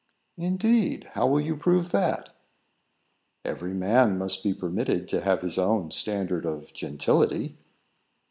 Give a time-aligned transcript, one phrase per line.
[0.39, 1.09] "Indeed!
[1.13, 2.29] How will you prove that?"
[3.45, 7.55] "Every man must be permitted to have his own standard of gentility."